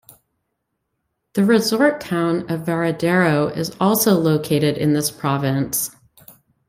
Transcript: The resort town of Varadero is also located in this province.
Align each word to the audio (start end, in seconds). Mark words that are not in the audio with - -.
The 1.33 1.45
resort 1.45 2.01
town 2.01 2.49
of 2.49 2.61
Varadero 2.61 3.55
is 3.55 3.69
also 3.79 4.15
located 4.15 4.75
in 4.79 4.93
this 4.93 5.11
province. 5.11 5.95